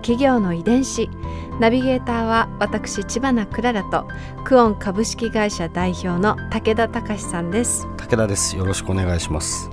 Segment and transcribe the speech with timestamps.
[0.00, 1.08] 企業の遺伝子。
[1.60, 4.06] ナビゲーターは私千葉なクララと
[4.44, 7.86] クオン株式会社代表の武田隆さんです。
[7.96, 8.56] 武田です。
[8.56, 9.70] よろしくお願いします。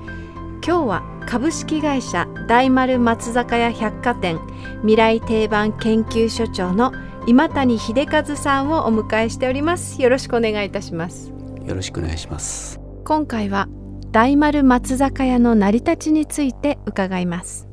[0.65, 4.39] 今日は株式会社大丸松坂屋百貨店
[4.81, 6.91] 未来定番研究所長の
[7.25, 10.01] 今谷秀和さんをお迎えしております。
[10.01, 11.31] よろしくお願いいたします。
[11.65, 12.79] よろしくお願いします。
[13.03, 13.69] 今回は
[14.11, 17.66] 大丸松坂屋の成り立ちについて伺います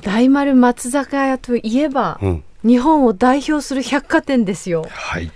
[0.00, 4.86] 大丸松坂屋といえば、うん、日本を代表する百貨店ですよ。
[4.90, 5.30] はい。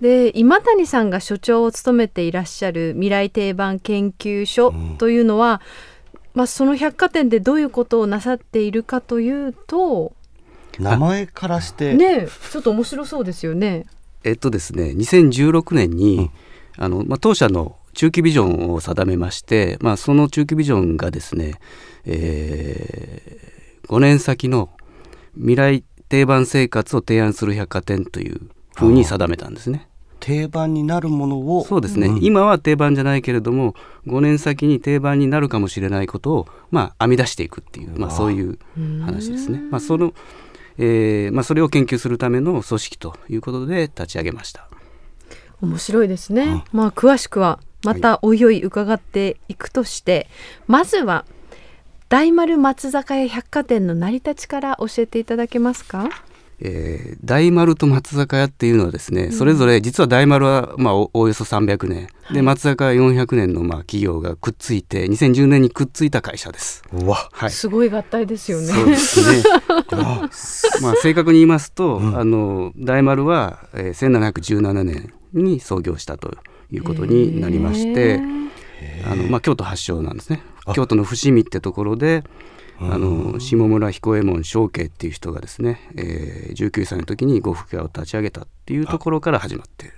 [0.00, 5.62] で今谷さんが所長を務めていらっしゃる未来定番研究所というのは、
[6.12, 10.12] うん、まあ、その百貨店でどういうことをなさっているかというと
[10.78, 13.86] 名前からしてねちょっと面白そうですよね。
[14.24, 16.30] えっとですね2016年に、うん、
[16.84, 21.54] あのまあ、当社の中期ビジョンを定めまして、まあ、その中期ビジョンがですね、
[22.04, 24.70] えー、5年先の
[25.36, 28.40] 未来定番生活を提案する百貨店という
[28.74, 29.88] ふうに定めたんですね。
[30.20, 31.64] 定番になるものを。
[31.64, 33.74] そうですね、うん、今は定番じゃないけれども
[34.06, 38.58] 5年先に定番になるかもしれないことを、まあ、編み出していくっていう、まあ、そういう
[39.02, 39.60] 話ですね。
[39.70, 40.14] まあ、その
[40.76, 44.68] えーまあ、それを研究するための組織ということで立ち上げました。
[45.60, 50.26] 面白いですね、うん、まあ詳しくはまたおいおい伺っていくとして、はい、
[50.68, 51.24] まずは
[52.08, 56.08] 大丸松坂屋百貨店の成り立ちから教えていただけますか？
[56.60, 66.82] えー、大丸と松坂屋っていうのはですね、それぞれ実は大丸はまあおおよそ300年、はい、で松坂屋400年のまあ企業がくっついて2010年にくっついた会社です。
[66.92, 68.66] わ、はい、すごい合体ですよね。
[68.68, 69.42] そうですね。
[70.80, 76.36] まあ正確に言いますと、うん、あの大丸は、えー、1717年に創業したと
[76.70, 78.20] いうことになりまして、
[79.10, 80.40] あのまあ京都発祥なんですね。
[80.72, 82.24] 京都の伏見ってところで。
[82.80, 89.92] あの下村彦右衛門正慶っていう人がですね、えー、19歳の時に呉服屋を立ち上げたっていうところから始まってる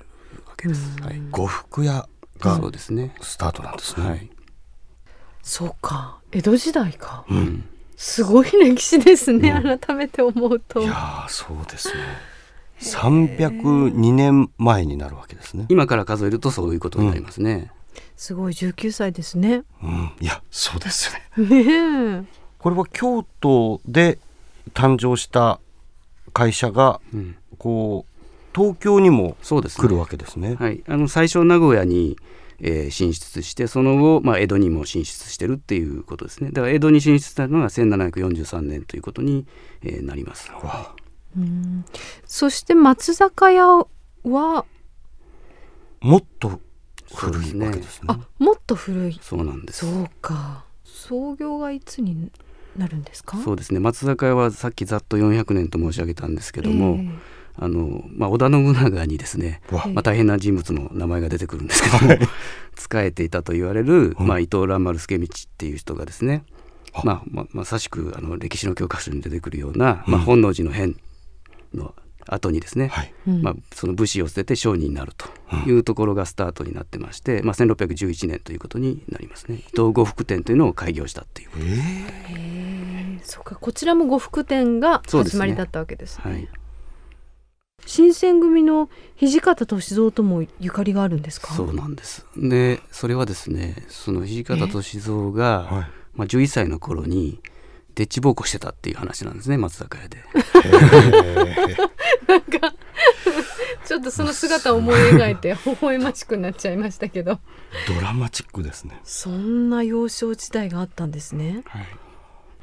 [0.47, 1.01] わけです。
[1.01, 2.07] はい、呉服屋
[2.39, 4.07] がそうですねスタートなんですね。
[4.07, 4.31] はい、
[5.43, 7.65] そうか江戸時代か、うん、
[7.97, 10.83] すごい歴史ですね、うん、改めて思うと。
[10.83, 11.95] いやそうですね。
[12.81, 15.65] 302年前になるわけですね。
[15.71, 17.53] 今から数えるとそういうことになりますね。
[17.53, 17.86] うん、
[18.17, 19.65] すごい19歳ですね。
[19.83, 21.45] うん、いやそうですね。
[21.45, 22.27] ね
[22.59, 24.19] これは京都で
[24.75, 25.61] 誕生した
[26.33, 28.17] 会社が、うん、こう
[28.55, 30.57] 東京にも来るわけですね。
[30.57, 32.17] すねはい、あの最初名古屋に、
[32.61, 36.51] えー、進出してその後、まあ、江戸にも進出してるっていうことですね。
[36.51, 39.47] だから江戸に進出したのが1743年ということに、
[39.83, 40.51] えー、なります。
[41.37, 41.85] うん。
[42.25, 43.67] そして松坂屋
[44.25, 44.65] は？
[46.01, 46.61] もっと
[47.15, 48.07] 古いわけですね。
[48.09, 49.19] あもっと古い。
[49.23, 49.81] そうなんです。
[49.87, 50.65] そうか。
[50.85, 52.31] 創業がいつに
[52.77, 53.37] なるんですか？
[53.39, 53.81] そうですね。
[53.81, 57.19] 松坂屋はさっきざっと400年と申し上げたんですけども、えー、
[57.59, 62.27] あのまあ、織田信長にですね、まあ、大変な人物の名前が出てくるんですけども
[62.77, 66.45] 仕えていたと言われる、まあ、伊藤蘭丸助道っていう人がですね、
[67.05, 70.97] まあまあ、まさしくあの歴史の教科書に出てくるような、まあ、本能寺の変
[71.73, 71.95] の
[72.29, 75.29] 後にですね、はい、まあ、その武士を捨てて商人になると
[75.69, 79.57] いうところがスタートになってまして、まあ、1611年ということになりますね。
[79.57, 81.65] 伊藤呉服店というのを開業したっていうこと。
[81.65, 81.83] です。
[82.31, 86.49] えー、そうかこちらも呉服店が始まりだったわけです、ね、はい、
[87.85, 88.89] 新選組の
[89.19, 91.55] 土方歳三ともゆかりがあるんですか？
[91.55, 92.27] そうなんです。
[92.37, 97.41] でそれはですねその土方歳三が、はい、まあ、11歳の頃に
[97.97, 100.23] デッチ奉公してたっていう話なんですね松坂屋で。
[102.29, 102.75] なんか
[103.87, 107.41] ちょっとその姿を思い描いて 微笑ましくなっちゃいましたけど。
[107.89, 109.01] ドラマチックですね。
[109.03, 111.81] そんな幼少時代があったんですね、は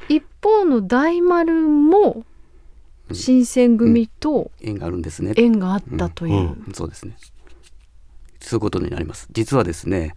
[0.09, 2.25] い、一方の大丸も
[3.11, 5.33] 新選組と縁があるんですね。
[5.35, 6.63] 縁があったという、うん。
[6.67, 7.17] うん、そうですね。
[8.39, 9.27] そういうことになります。
[9.31, 10.13] 実はですね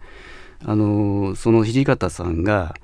[0.63, 2.75] あのその土方さんが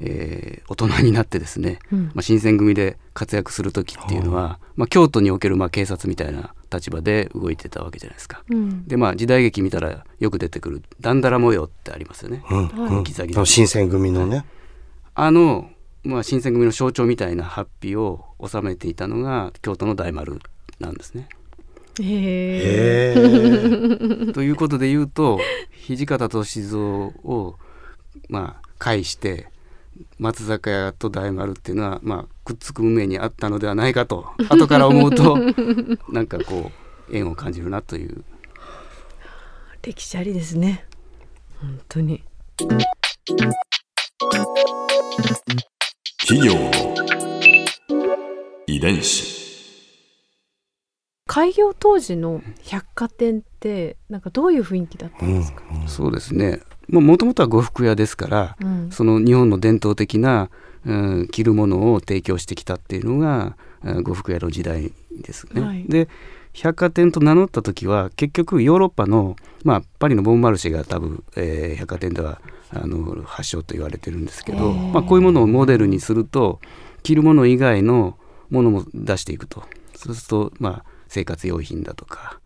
[0.00, 8.42] えー、大人になってですね、うん、まあ、新選組で活躍する時っていうのは、まあ、京都におけるまあ警察みたいな立場で動いてたわけじゃないですか。
[8.50, 12.42] うん、でまあ時代劇見たらよく出てくる「だんだら模様」ってありますよね。
[12.48, 14.44] うん、ギザギザ新選組のね。
[15.14, 15.70] あの
[16.02, 20.38] まあ、新選組の象徴みたいなハッピーを収めていたのが京都の大丸
[20.78, 21.28] なんですね。
[22.00, 24.32] へえ。
[24.32, 25.38] ということで言うと
[25.86, 27.56] 土方歳三を
[28.28, 29.48] まあ介して
[30.18, 35.38] 松坂屋と大丸っていうのは、まあ、くっつく運命にあったのではないかと 後から思うと
[36.08, 36.70] なんかこ
[37.10, 38.24] う縁を感じるなという。
[39.82, 40.86] 歴史ありですね。
[41.60, 42.22] 本当に。
[46.26, 46.54] 企業。
[46.54, 46.70] の
[48.66, 49.40] 遺伝子。
[51.26, 60.50] 開業当時の百貨店ってなんかどういう雰囲気だったんですか、うんうん、そうですねもともとは呉服屋ですから、うん、その日本の伝統的な、
[60.84, 60.92] う
[61.22, 63.56] ん、着るものを提供してきたっていうのが
[64.02, 65.60] 呉服屋の時代ですね。
[65.60, 66.08] はい、で
[66.52, 72.40] 百貨店と名乗った時は結局ヨーロッパの、まあ、パリのボンマルシェが多分、えー、百貨店では
[72.72, 76.60] あの発祥と言われてるんですけど、まあ、こういうものをモデルにすると
[77.02, 78.18] 着るもの以外の
[78.50, 79.62] ものも出していくと。
[79.94, 82.40] そうすると、まあ、生活用品だとか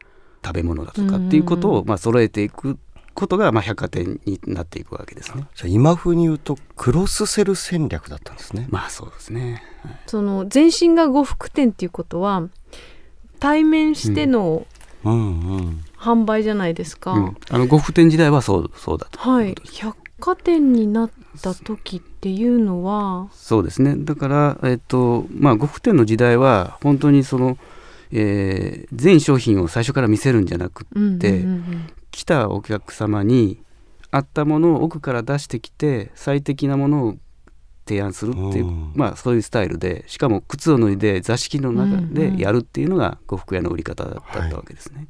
[0.45, 2.79] 食べ物だとかっていうことを、まあ揃えていく
[3.15, 5.47] ことがまあ百貨店になっていくわけですね。
[5.55, 8.67] じゃ今風に言うとクロスセル戦略だったんですね。
[8.71, 9.63] まあそうですね。
[9.83, 12.49] はい、その全身が呉服店っていうことは
[13.41, 14.67] 対面しての、
[15.05, 17.13] 販売じゃないですか。
[17.13, 19.55] うん、あの呉服店時代はそうそうだとはい。
[19.73, 21.11] 百貨店になっ
[21.41, 23.95] た時っていうのはそうですね。
[23.99, 27.59] だからえっとまあ呉服店の時代は本当にその
[28.17, 33.61] えー、全商品を最初から見せるんじゃなくって、うんうんうん、来たお客様に
[34.13, 37.15] 合ったものを奥から出してきて最適なものを
[37.87, 44.99] 提案するっていう、まあそういうスタイルでしかも靴を脱いで座敷の中でやるっていうのが呉服屋の売り方だったわけですね。
[44.99, 45.07] はい、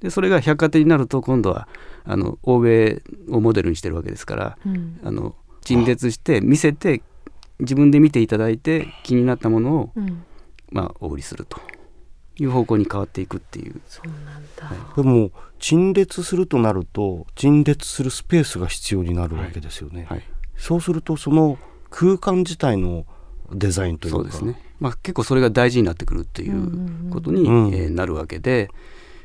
[0.00, 1.68] でそれが百貨店になると今度は
[2.04, 7.02] あの欧米をモデルにしてるわけですから、うん、あの陳列して見せて
[7.60, 10.22] 自分で見ていただいて気になったものを、うん、
[10.70, 11.58] まあ、お売りすると
[12.38, 13.80] いう方向に変わっていくっていう。
[13.88, 20.02] そうなんだ、はい、でも陳列するとなると陳列するスペースが必要になるわけですよね。
[20.08, 20.18] はい。
[20.18, 20.22] はい、
[20.56, 21.58] そうするとその
[21.90, 23.06] 空間自体の
[23.52, 24.18] デザインというか。
[24.18, 28.70] そうですね、まあ、結構それが大事になってくるということに、えなるわけで。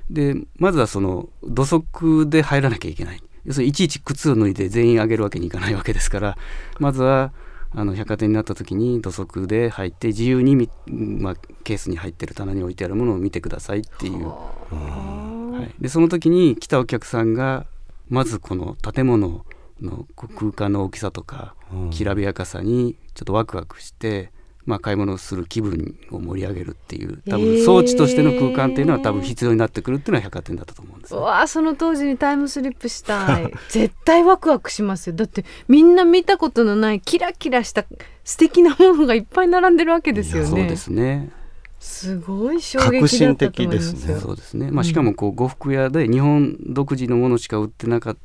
[0.10, 3.24] でまずはその土足で入らなきゃいけない。
[3.46, 6.38] 要するにいちいち靴を脱いで全員上げるわけにいかないわけですから
[6.80, 7.34] まずは
[7.74, 17.66] あの百貨店になった時に土足で入って自由に、まあ、ケースに入ってる棚に置いてあるものを見てくださいっていう、はい、でその時に来たお客さんが
[18.10, 19.46] まずこの建物
[19.82, 21.56] の空間の大きさとか
[21.92, 24.32] きらびやかさにちょっとワクワクして
[24.66, 33.52] まあ、買い物をする気分を盛り上げるっていう多分装置としての空間っていうのは多分必要になってくるっていうのは百貨店だったと思うんです、ね、わあその当時にタイムスリップしたい。
[33.70, 35.16] 絶対ワクワクしますよ。
[35.16, 37.86] だってみんな見たことのないキラキラした
[38.24, 40.50] 素敵なものがいっぱい並んでるわけですよね。
[40.50, 41.32] そうですね。
[41.80, 44.20] すごい衝撃だったと思いますね。
[44.20, 44.70] そうですね。
[44.70, 48.18] まあしかもこう呉服屋で日本独自のものしか売ってなかっ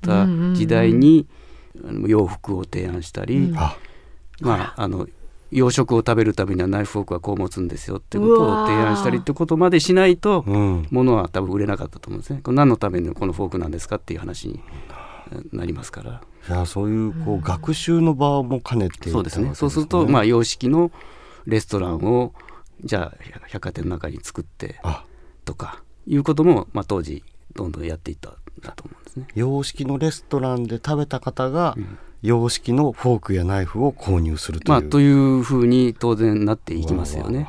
[0.00, 1.26] た時代に
[2.06, 3.74] 洋服を提案したり、うん、ま
[4.40, 5.06] ああの
[5.54, 12.40] 洋食を食べるためにはナイフフォークはこう持つんですよってことを提案したりってことまでしないと、ものは多分売れなかったと思うんですね。
[12.42, 14.60] これ何のためにこのフォークなんですかっていう話に
[15.52, 16.22] なりますから。
[16.48, 19.54] いやそういうこう、学習の場も兼ねて、そうですね。
[19.54, 20.90] そうするとまあ洋式の
[21.46, 22.34] レストランを
[22.82, 24.80] じゃあ百貨店の中に作って
[25.44, 27.22] とかいうこともまあ当時
[27.54, 29.28] どんどんやっていったんだと思うんですね。
[29.36, 37.48] 洋式のレストランで食べた方が、うん洋式のフォークやナイフを購入するという、まあ、というふうに当然なっていきますよね。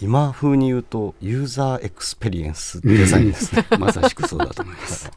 [0.00, 3.66] 今風に言うとユーザーエクスペリエンスデザインですね。
[3.80, 5.10] まさしくそうだと思います。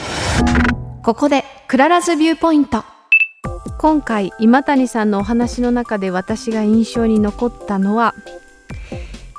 [1.02, 2.84] ここで Clara's Viewpoint。
[3.78, 8.14] 今回今谷さんのお話の中で私が印象に残ったのは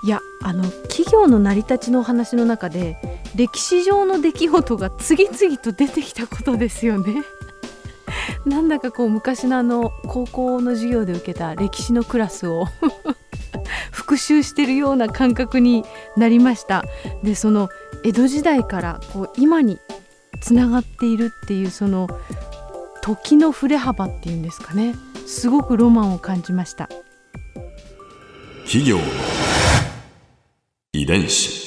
[0.04, 2.98] いやあの企業の成り立ちのお話の中で
[3.36, 7.24] 歴史上の出来事が次々と出てきたことですよね
[8.48, 12.66] なんだかこう昔のあの高校の授業で受けた歴史のクラスを
[13.92, 15.84] 復習してるような感覚に
[16.16, 16.84] なりました。
[17.24, 17.70] でその
[18.04, 19.80] 江戸時代からこう今に
[20.42, 22.08] つながっているっていうその
[23.02, 24.96] 時の振れ幅っていうんですかね。
[25.26, 26.90] すごくロマンを感じました。
[28.64, 28.98] 企業
[30.94, 31.67] 遺伝子。